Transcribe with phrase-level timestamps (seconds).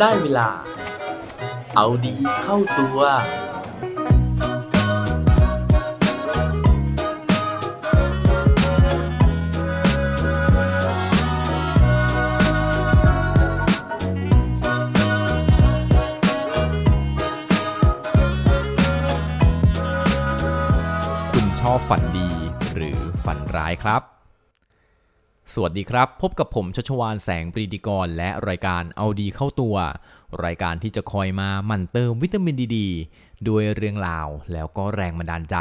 [0.00, 0.48] ได้เวลา
[1.76, 2.98] เอาดีเข้าตัว
[21.32, 22.28] คุณชอบฝันดี
[22.74, 24.19] หรือฝันร้ายครับ
[25.54, 29.76] สวัสดีครับ พบกับผมชัชวานแสงปรีดีกร และรายการเอาดีเข้าตัว
[30.44, 32.78] รายการที่จะคอยมาหมั่นเติมวิตามินดีๆ
[33.48, 35.56] ด้วยเรื่องราวแล้วก็แรงบันดาลใจ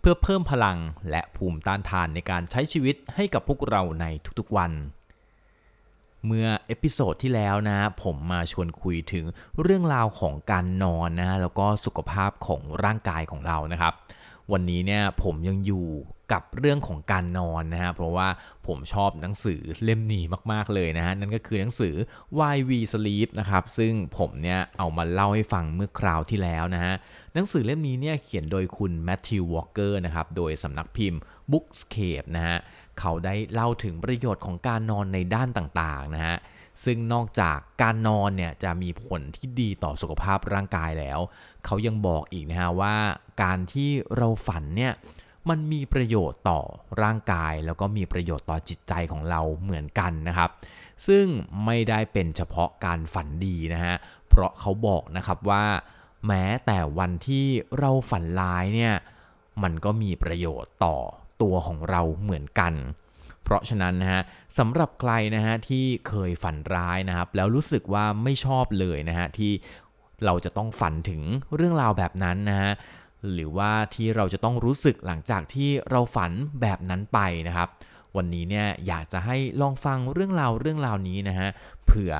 [0.00, 0.78] เพื่อเพิ่มพลัง
[1.10, 4.06] และภูมิต้านทานในการใช้ชีวิตให้กับพวกเราใน
[4.38, 4.72] ทุกๆวัน
[6.26, 9.24] เมื่อ episode ที่แล้วนะ ผมมาชวนคุยถึง
[9.62, 13.94] เรื่องราวของการนอนนะแล้วก็สุขภาพของร่างกายของเรานะครับ
[14.52, 15.88] วันนี้เนี่ยผมยังอยู่
[16.32, 18.28] กับเรื่องของการนอนนะฮะเพราะว่า
[18.66, 21.94] ผมชอบหนังสือเล่มนี้มากๆเลยนะฮะนั่นก็คือหนังสือ
[22.38, 26.94] Why We Sleep นะครับซึ่งผมเนี่ยเอามาเล่าให้ฟังเมื่อคราวที่แล้วนะฮะ
[27.34, 32.58] หนังสือเล่มนี้เนี่ยเขียนโดยคุณแมทธิววอลเกอร์นะครับโดยสำนักพิมพ์ Bookscape นะฮะ
[33.00, 36.36] เขาได้เล่าถึงประโยชน์ของการนอนในด้านต่างๆนะฮะ
[36.84, 41.20] ซึ่งนอกจากการนอนเนี่ยจะมีผลที่ดีต่อสุขภาพร่างกายแล้ว
[41.64, 42.96] เขายังบอกอีกนะฮะว่า
[43.42, 44.92] การที่เราฝันเนี่ย
[45.48, 46.60] มันมีประโยชน์ต่อ
[47.02, 50.50] ร่างกาย แล้วก็มีประโยชน์ต่อจิตใจของเราเหมือนกันนะครับ
[51.06, 51.26] ซึ่ง
[51.64, 53.94] ไม่ได้เป็นเฉพาะการฝันดีนะฮะ
[54.28, 55.64] เพราะเขาบอกนะครับว่า
[56.26, 57.46] แม้แต่วันที่
[57.78, 58.94] เราฝันร้ายเนี่ย
[59.62, 60.96] มันก็มีประโยชน์ต่อ
[61.42, 62.72] ตัวของเราเหมือนกัน
[63.42, 64.22] เพราะฉะนั้นนะฮะ
[64.58, 69.52] สำหรับใครนะฮะที่เคยฝันร้ายนะครับ แล้วรู้สึกว่าไม่ชอบเลยนะฮะที่
[70.24, 71.22] เราจะต้องฝันถึง
[71.56, 72.72] เรื่องราวแบบนั้นนะฮะ
[73.32, 77.68] หรือว่าที่เราจะต้องรู้สึกหลังจากที่เราฝันแบบนั้นไปนะครับ
[78.16, 81.48] วันนี้เนี่ยอยากจะให้ลองฟังเรื่องราวเรื่องราวนี้นะฮะ
[81.84, 82.14] เผื่อ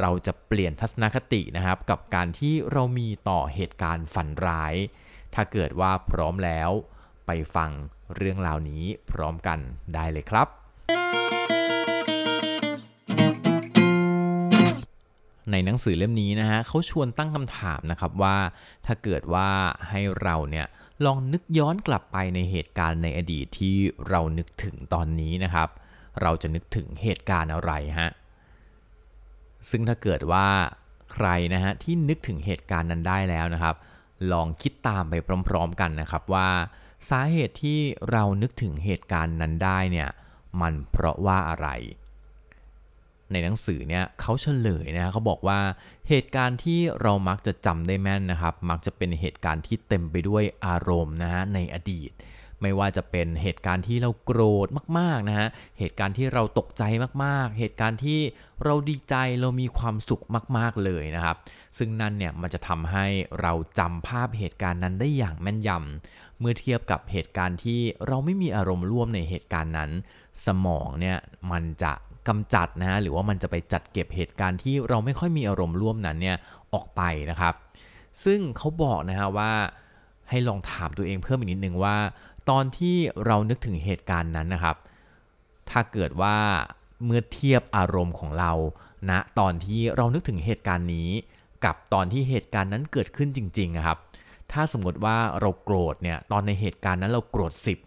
[0.00, 4.74] เราจะเปลี่ยนทัศนคตินะครับ กับการที่เรามีต่อเหตุการณ์ฝันร้าย
[5.34, 6.70] ถ้าเกิดว่าพร้อมแล้ว
[7.26, 7.70] ไปฟัง
[8.16, 9.58] เรื่องราวนี้พร้อมกัน
[9.94, 10.48] ได้เลยครับ
[15.50, 18.36] ในหนังสือเล่มนี้นะฮะเขาชวนตั้งคำถามนะครับว่า
[18.86, 19.48] ถ้าเกิดว่า
[19.88, 20.66] ให้เราเนี่ย
[21.04, 23.76] ลองนึกย้อนกลับไปในเหตุการณ์ในอดีตที่
[24.08, 25.68] เรานึกถึงตอนนี้นะครับ
[26.22, 28.10] เราจะนึกถึงเหตุการณ์อะไรฮะ
[29.70, 30.46] ซึ่งถ้าเกิดว่า
[31.12, 33.76] ใครนะฮะที่นึกถึงเหตุการณ์นั้นได้แล้วนะครับ
[34.32, 35.14] ลองคิดตามไป
[35.48, 36.48] พร้อม ๆ กันนะครับว่า
[37.10, 37.80] สาเหตุที่
[38.10, 40.08] เรานึกถึงเหตุการณ์นั้นได้เนี่ย
[40.60, 41.68] มันเพราะว่าอะไร
[43.32, 45.60] ในหนังสือเนี่ยเขาเฉลยนะเขาบอกว่า
[46.08, 52.12] เหตุการณ์ที่เรามักจะจำได้แม่นนะครับ มักจะเป็นเหตุการณ์ที่เต็มไปด้วยอารมณ์นะฮะในอดีต
[52.62, 55.48] ไม่ว่าจะเป็นเหตุการณ์ที่เราโกรธมากๆนะฮะ
[55.78, 56.82] เหตุการณ์ที่เราตกใจ
[57.24, 58.20] มากๆ เหตุการณ์ที่
[58.64, 60.24] เราดีใจเรามีความสุข
[60.56, 61.36] มาก ๆเลยนะครับ
[61.78, 63.06] ซึ่งนั่นเนี่ยมันจะทำให้
[63.40, 69.90] เราจำภาพเหตุการณ์นั้นได้อย่างแม่นยำเมื่อเทียบกับเหตุการณ์ที่เราไม่มีอารมณ์ร่วมในเหตุการณ์นั้น
[70.46, 71.18] สมองเนี่ย
[71.50, 71.92] มันจะ
[72.28, 76.36] กำจัดนะฮะหรือว่ามันจะไปจัดเก็บเหตุการณ์ที่เราไม่ค่อยมีอารมณ์ร่วมนั้นเนี่ย
[76.74, 77.54] ออกไปนะครับ
[78.24, 79.52] ซึ่งเขาบอกนะฮะว่า
[80.28, 81.96] ให้ลองถามตัวเองเพิ่มอีกนิดนึงว่า
[82.50, 84.76] ตอนที่เรานึกถึงเหตุการณ์นั้นนะครับ
[85.70, 86.36] ถ้าเกิดว่า
[87.04, 88.52] เมื่อเทียบอารมณ์ของเรา
[89.10, 91.08] ณนะตอนที่เรานึกถึงเหตุการณ์นี้
[91.64, 93.98] กับตอนที่เหตุการณ์นั้นเกิดขึ้นจริงๆนะครับ
[94.52, 97.85] ถ้าสมมติว่าเราโกรธเนี่ยตอนในเหตุการณ์นั้นเราโกรธ 10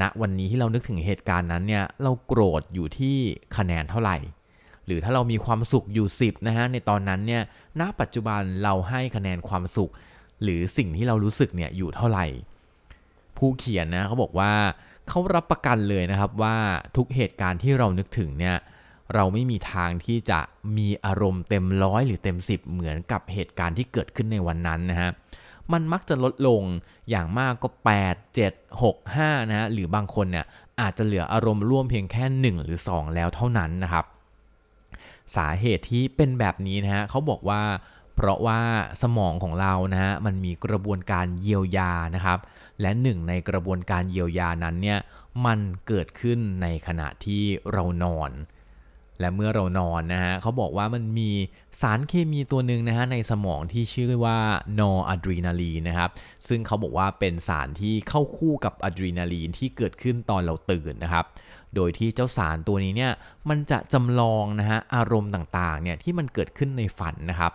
[0.00, 3.16] ณวันนี้ที่เรานึกถึงเหตุการณ์นั้นเนี่ยเราโกรธอยู่ที่
[3.56, 4.16] คะแนนเท่าไหร่
[4.86, 7.42] หรือถ้าเรามีความสุขอยู่ 10นะฮะในตอนนั้นเนี่ย
[7.80, 9.90] ณปัจจุบันเราให้คะแนนความสุข
[10.42, 12.26] หรือสิ่งที่เรารู้สึกเนี่ยอยู่เท่าไหร่
[13.36, 14.52] ผู้เขียนนะเขาบอกว่า
[15.08, 16.56] เขารับประกันเลยนะครับว่า
[16.96, 18.56] ทุกเหตุการณ์ที่เรานึกถึงเนี่ย
[19.14, 20.40] เราไม่มีทางที่จะ
[20.76, 25.10] มีอารมณ์เต็มร้อยหรือเต็ม 10 เหมือนกับเหตุการณ์ที่เกิดขึ้นในวันนั้นนะฮะ
[25.72, 26.62] มันมักจะลดลง
[27.10, 27.68] อย่างมากก็
[28.04, 30.46] 8 7 6 5นะฮะหรือบางคนเนี่ย
[30.80, 32.24] อาจจะเหลืออารมณ์ร่วมเพียงแค่
[32.56, 34.04] 1 หรือ 2 แล้วเท่านั้นนะครับ
[35.36, 37.62] สาเหตุที่เป็นแบบนี้นะฮะเขาบอกว่า
[38.16, 38.60] เพราะว่า
[39.02, 42.38] สมองของเรานะฮะมันมีกระบวนการเยียวยานะครับ
[42.80, 44.98] และหนึ่งในกระบวนการเยียวยานั้นเนี่ย
[45.46, 47.42] มันเกิดขึ้นในขณะที่
[47.72, 48.30] เรานอน
[49.24, 51.30] และเมื่อเรานอนนะฮะเขาบอกว่ามันมี
[51.80, 54.38] สารเคมีตัวหนึ่งนะฮะในสมองที่ชื่อว่า
[54.80, 56.10] นออะดรีนาลีนนะครับ
[56.48, 61.24] ซึ่งเขาบอกว่าเป็นสารที่เข้าคู่กับอะดรีนาลีนที่เกิดขึ้นตอนเราตื่นนะครับ
[61.74, 63.12] โดยที่เจ้าสารตัวนี้เนี่ย
[63.48, 67.52] มันจะจำลองนะฮะอารมณ์ต่างๆเนี่ยที่มันเกิดขึ้นในฝันนะครับ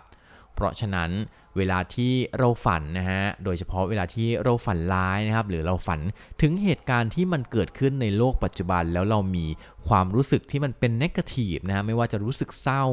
[0.60, 1.10] เพราะฉะนั้น
[1.56, 6.00] เวลาที่เราฝันนะฮะ โดยเฉพาะเวลาที่เราฝันร้ายนะครับ หรือเราฝัน
[6.40, 9.46] ถึงเหตุการณ์ที่มันเกิดขึ้นในโลกปัจจุบัน แล้วเรามี
[9.88, 12.84] ความรู้สึกที่มันเป็นนกาทีฟนะฮะ ไม่ว่าจะรู้สึกเศร้า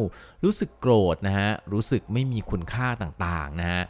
[0.44, 3.84] รู้สึกโกรธนะฮะ รู้สึกไม่มีคุณค่าต่างๆนะฮะ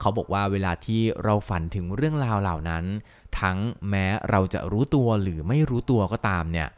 [0.00, 2.84] เขาบอกว่าเวลาที่เราฝันถึงเรื่องราวเหล่านั้น
[3.40, 6.68] ทั้งแม้เราจะรู้ตัวหรือไม่รู้ตัวก็ตามเนี่ย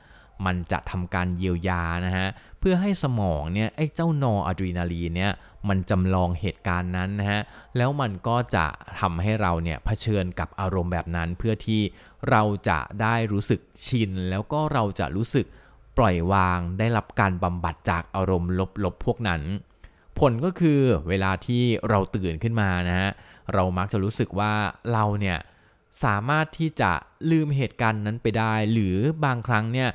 [0.46, 2.26] มันจะทำการเยียวยานะฮะ
[2.60, 5.32] เพื่อให้สมองเนี่ยไอ้เจ้านออะดรีนาลีนเนี่ย
[5.68, 7.40] มันจำลองเหตุการณ์นั้นนะฮะ
[7.76, 8.66] แล้วมันก็จะ
[9.00, 11.80] ทำให้เราเนี่ยเผชิญกับอารมณ์แบบนั้น เพื่อที่
[12.30, 15.46] เราจะได้รู้สึกชิน แล้วก็เราจะรู้สึก
[15.98, 18.50] ปล่อยวางได้รับการบำบัดจากอารมณ์
[18.84, 19.42] ลบๆพวกนั้น
[20.18, 23.10] ผลก็คือเวลาที่เราตื่นขึ้นมานะฮะ
[23.54, 24.52] เรามักจะรู้สึกว่า
[24.92, 25.38] เราเนี่ย
[26.04, 26.92] สามารถที่จะ
[27.30, 29.88] ลืมเหตุการณ์นั้นไปได้ หรือบางครั้งเนี่ย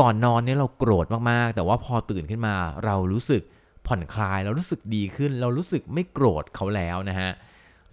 [0.00, 2.54] ก่อนนอนเนี่ยเราโกรธมากๆ แต่ว่าพอตื่นขึ้นมา
[2.84, 3.42] เรารู้สึก
[3.86, 7.30] ผ่อนคลาย เรารู้สึกดีขึ้น เรารู้สึกไม่โกรธเขาแล้วนะฮะ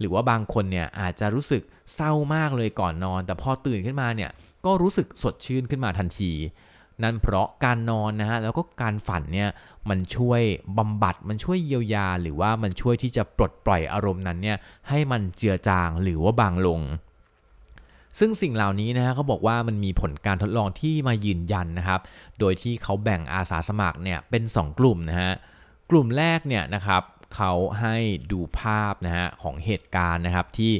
[0.00, 1.62] หรือว่าบางคนเนี่ยอาจจะรู้สึก
[1.94, 4.30] เศร้ามากเลยก่อนนอน แต่พอตื่นขึ้นมาเนี่ย
[4.66, 6.32] ก็รู้สึกสดชื่นขึ้นมาทันที
[7.02, 9.50] นั่นเพราะการนอนนะฮะแล้วก็การฝันเนี่ย
[9.88, 10.42] มันช่วย
[10.78, 14.56] บำบัดมันช่วยเยียวยา หรือว่ามันช่วยที่จะปลดปล่อยอารมณ์นั้นเนี่ย
[14.88, 16.80] ให้มันเจือจางหรือว่าบางลง
[18.18, 22.00] ซึ่งสิ่งเหล่านี้นะฮะเขาบอกว่ามันมีผลการทดลองที่มายืนยันนะครับ
[22.40, 25.32] โดยที่เขาแบ่งอาสาสมัครเนี่ยเป็น 2 กลุ่มนะฮะ
[25.90, 27.02] กลุ่มแรกเนี่ยนะครับ
[27.36, 27.96] เขาให้
[28.32, 30.72] ดูภาพนะฮะของเหตุการณ์นะครับที่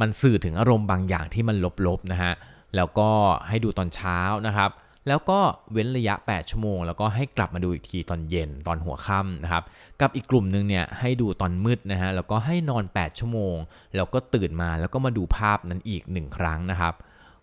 [0.00, 1.56] มันสื่อถึงอารมณ์บางอย่างที่มัน
[1.86, 2.32] ลบๆนะฮะ
[2.76, 3.10] แล้วก็
[3.48, 4.70] ให้ดูตอนเช้านะครับ
[5.08, 5.38] แล้วก็
[5.72, 9.64] เว้นระยะ 8 ชั่วโมง แล้วก็ให้กลับมาดูอีกทีตอนเย็นตอนหัวค่ำนะครับ
[10.00, 13.56] กับอีกกลุ่มหนึ่งเนี่ยให้ดูตอนมืดนะฮะ แล้วก็ให้นอน 8 ชั่วโมง
[13.96, 16.94] แล้วก็ตื่นมาแล้วก็มาดูภาพนั้นอีก 1 ครั้งนะครับ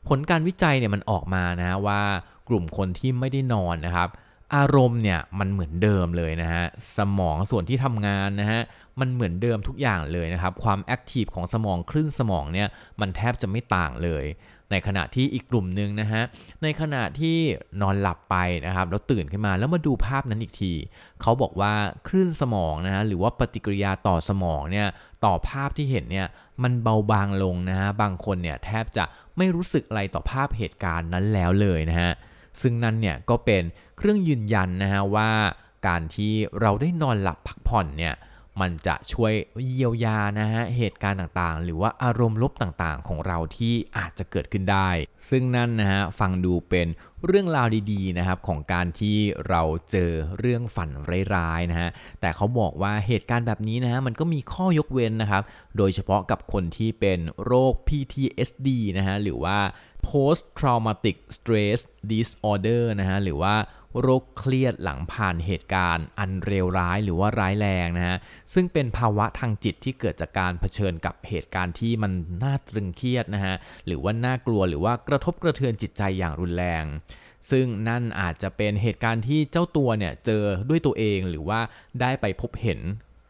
[0.08, 2.02] ผลการวิจัยเนี่ยมันออกมานะว่า
[2.50, 4.10] กลุ่มคนที่ไม่ได้นอนนะครับ
[4.56, 6.64] อารมณ์เนี่ยมันเหมือนเดิมเลยนะฮะ
[6.98, 8.62] สมองส่วนที่ทำงานนะฮะ
[9.00, 12.68] มันเหมือนเดิมทุกอย่างเลยนะครับความ active ของสมองคลื่นสมองเนี่ย
[13.02, 14.26] มันแทบจะไม่ต่างเลย
[14.72, 16.24] ในขณะที่อีกกลุ่มหนึ่งนะฮะ
[16.64, 17.38] ในขณะที่
[17.82, 18.36] นอนหลับไป
[18.66, 20.74] นะครับแล้วตื่นขึ้นมาแล้วมาดูภาพนั้นอีกที
[21.22, 21.74] เขาบอกว่า
[22.08, 24.88] คลื่นสมองนะฮะหรือว่าปฏิกิริยาต่อสมองเนี่ย
[25.26, 26.28] ต่อภาพที่เห็นเนี่ย
[26.64, 29.04] มันเบาบางลงนะฮะบางคนเนี่ยแทบจะ
[29.38, 32.12] ไม่รู้สึกอะไรต่อภาพเหตุการณ์นั้นแล้วเลยนะฮะ
[32.62, 33.64] ซึ่งนั่นเนี่ยก็เป็น
[33.98, 35.30] เครื่องยืนยันนะฮะว่า
[35.88, 38.14] การที่เราได้นอนหลับพักผ่อนเนี่ย
[38.62, 39.34] มันจะช่วย
[39.68, 44.90] เยียวยานะฮะเหตุการณ์ต่างๆ หรือว่าอารมณ์ลบต่างๆ ของเราที่อาจจะเกิดขึ้นได้
[45.30, 46.88] ซึ่งนั่นนะฮะฟังดูเป็น
[47.26, 49.18] เรื่องราวดีๆนะครับของการที่
[49.50, 49.62] เรา
[49.92, 50.90] เจอเรื่องฝัน
[51.36, 51.90] ร้ายๆนะฮะ
[52.22, 55.44] แต่เขาบอกว่าเหตุการณ์แบบนี้นะฮะมันก็มีข้อยกเว้นนะครับ
[55.78, 58.68] โดยเฉพาะกับคนที่เป็นโรค PTSD
[58.98, 59.58] นะฮะหรือว่า
[60.08, 61.80] post traumatic stress
[62.12, 63.56] disorder นะฮะหรือว่า
[64.02, 68.18] โรคเครียดหลังผ่านเหตุการณ์ อันเลวร้ายหรือว่าร้ายแรงนะฮะ
[68.54, 72.12] ซึ่งเป็นภาวะทางจิตที่เกิดจากการเผชิญกับเหตุการณ์ที่มัน
[72.44, 73.56] น่าตรึงเครียดนะฮะ
[73.86, 76.86] หรือว่าน่ากลัวหรือว่ากระทบกระเทือนจิตใจอย่างรุนแรง
[77.52, 81.60] ซึ่งนั่นอาจจะเป็นเหตุการณ์ที่เจ้าตัวเนี่ยเจอด้วยตัวเองหรือว่า
[82.02, 82.80] ได้ไปพบเห็น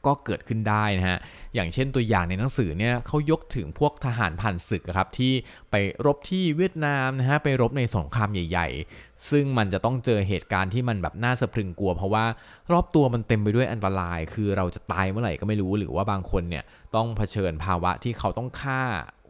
[0.05, 1.19] ก็เกิดขึ้นได้นะฮะ
[1.55, 5.33] อย่างเช่นตัวอย่างในหนังสือเนี่ยเขายกถึงพวกทหารผ่านศึกครับที่
[5.71, 5.75] ไป
[6.05, 8.67] รบที่เวียดนามนะฮะไปรบในสงครามใหญ่
[8.99, 12.25] ๆ ซึ่งมันจะต้องเจอเหตุการณ์ที่มันแบบน่าสะพรึงกลัว เพราะว่า
[12.71, 16.63] รอบตัวมันเต็มไปด้วยอันตราย คือเราจะตายเมื่อไหร่ก็ไม่รู้หรือว่าบางคนเนี่ย
[16.95, 18.81] ต้องเผชิญภาวะที่เขาต้องฆ่า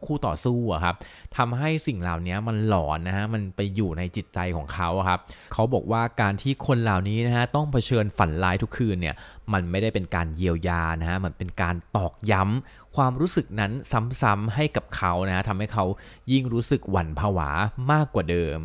[0.06, 0.94] คู่ต่อสู้อะครับ
[1.36, 5.20] ทำให้สิ่งเหล่านี้มันหลอนนะฮะมันไปอยู่ในจิตใจของเขาครับ
[5.52, 9.14] เขาบอกว่าการที่คนเหล่านี้นะฮะต้องเผชิญฝันร้ายทุกคืนเนี่ย
[9.52, 13.72] มันไม่ได้เป็นการเยียวยานะฮะมันเป็นการตอกย้ำความรู้สึกนั้น
[14.22, 15.84] ซ้ำๆให้กับเขานะฮะทำให้เขา
[16.32, 17.50] ยิ่งรู้สึกหวั่นผวา
[17.90, 18.58] มากกว่าเดิม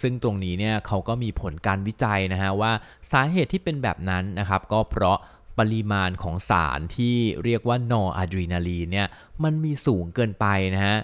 [0.00, 2.72] ซึ่งตรงนี้เนี่ยเขาก็มีผลการวิจัยนะฮะว่า
[3.12, 5.18] สาเหตุที่เป็นแบบนั้นนะครับก็เพราะ
[5.58, 9.06] ปริมาณของสารที่เรียกว่านออะดรีนาลีนเนี่ย
[9.44, 10.98] มันมีสูงเกินไปนะฮะ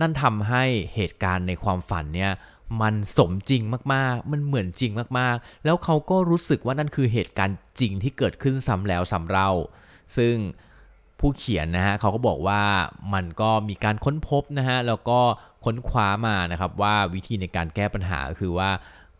[0.00, 2.32] นั่นทำให้เหตุการณ์ในความฝันเนี่ย
[2.80, 3.62] มันสมจริง
[3.94, 9.50] มากๆ มันเหมือนจริงมากๆ แล้วเขาก็รู้สึกว่านั่นคือเหตุการณ์จริงที่เกิดขึ้นซ้ำแล้วซ้ำเล่า
[10.16, 10.34] ซึ่ง
[11.20, 12.62] ผู้เขียนนะฮะเขาก็บอกว่า
[13.14, 15.20] มันก็มีการค้นพบนะฮะแล้วก็
[15.64, 18.70] ค้นคว้ามานะครับว่าวิธีในการแก้ปัญหาคือว่า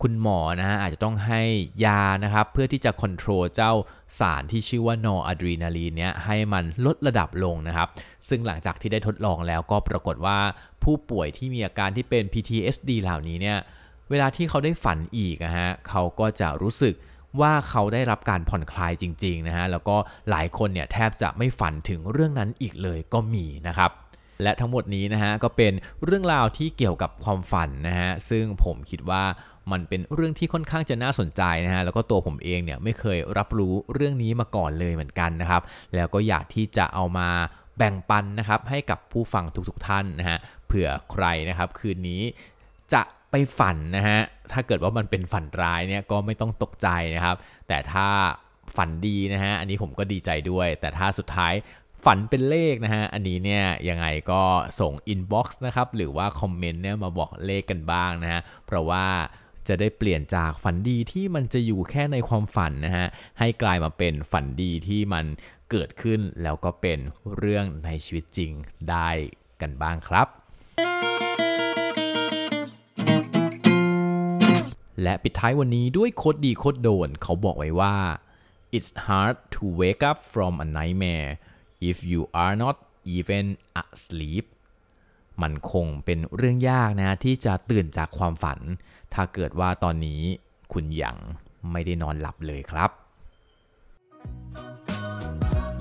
[0.01, 1.41] คุณหมอนะฮะอาจจะต้องให้
[1.85, 3.71] ยานะครับเพื่อที่จะควบคุมเจ้า
[4.19, 7.87] สารที่ชื่อว่านออะดรีนาลีนเนี้ยให้มันลดระดับลงนะครับ
[8.29, 10.39] ซึ่งหลังจากที่ได้ทดลองแล้วก็ปรากฏว่า
[10.83, 13.57] ผู้ป่วยที่มีอาการที่เป็น PTSD เหล่านี้เนี่ย
[14.09, 16.93] เวลาที่เขาได้ฝันอีกนะฮะเขาก็จะรู้สึก
[17.39, 19.95] ว่าเขาได้รับการผ่อนคลายจริงๆนะฮะแล้วก็
[20.29, 23.91] หลายคนเนี่ยแทบจะไม่ฝันถึงเรื่องนั้นอีกเลยก็มีนะครับ
[24.43, 25.73] และทั้งหมดนี้นะฮะก็เป็น
[26.05, 29.23] เรื่องราวที่เกี่ยวกับความฝันนะฮะซึ่งผมคิดว่า
[29.71, 35.61] มันเป็นเรื่องที่ค่อนข้างจะน่าสนใจนะฮะแล้วก็ตัวผมเองเนี่ยไม่เคยรับรู้เรื่องนี้มาก่อนเลยเหมือนกันนะครับ
[35.95, 37.29] แล้วก็อยากที่จะเอามา
[37.77, 40.37] แบ่งปันนะครับให้กับผู้ฟังทุกๆทท่านนะฮะ
[40.67, 42.21] เผื่อใครนะครับคืนนี้
[42.93, 43.01] จะ
[43.31, 44.19] ไปฝันนะฮะ
[44.51, 47.35] ถ้าเกิดว่ามันเป็นฝันร้ายเนี่ยก็ไม่ต้องตกใจนะครับ
[47.67, 48.07] แต่ถ้า
[48.77, 51.53] ฝันดีนะฮะอันนี้ผมก็ดีใจด้วย แต่ถ้าสุดท้าย
[52.05, 54.43] ฝันเป็นเลขนะฮะ อันนี้เนี่ยยังไงก็
[54.79, 59.05] ส่ง inbox นะครับ หรือว่า comment เนี่ยมาบอกเลขกันบ้างนะฮะ เพราะว่า
[59.67, 63.07] จะได้เปลี่ยนจากฝันดีที่มันจะอยู่แค่ในความฝันนะฮะ
[63.39, 65.25] ให้กลายมาเป็นฝันดีที่มัน
[65.71, 66.99] เกิดขึ้นแล้วก็เป็น
[67.37, 68.51] เรื่องในชีวิตจริง
[68.89, 69.09] ได้
[69.61, 70.27] กันบ้างครับ
[75.01, 77.95] และปิดท้ายวันนี้ด้วย quote ดี quote โดน เขาบอกไว้ว่า
[78.77, 81.31] it's hard to wake up from a nightmare
[81.89, 82.75] if you are not
[83.15, 83.45] even
[83.81, 84.45] asleep
[85.41, 88.59] มันคงเป็นเรื่องยากนะที่จะตื่นจากความฝัน
[89.13, 90.21] ถ้าเกิดว่าตอนนี้
[90.73, 91.15] คุณยัง
[91.71, 92.89] ไม่ได้นอนหลับเลยครับ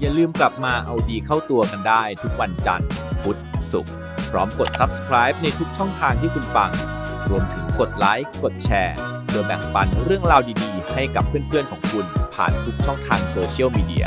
[0.01, 2.89] อย่าลืมกลับมาเอาดีเข้าตัวกันได้ทุกวันจันทร์
[3.23, 3.39] พุธ
[3.73, 3.95] ศุกร์
[4.31, 6.71] พร้อมกด subscribe ในทุกช่องทางที่คุณฟัง
[7.31, 8.97] รวมถึงกดไลค์ กดแชร์
[9.27, 14.07] เพื่อแบ่งปันเรื่องราวดีๆ ให้กับเพื่อนๆของคุณผ่านทุกช่องทางโซเชียลมีเดีย